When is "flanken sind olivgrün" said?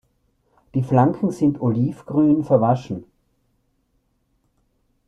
0.81-2.43